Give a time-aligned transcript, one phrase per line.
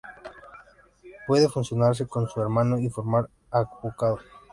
[1.27, 4.17] Puede fusionarse con su hermano y formar a Abocado.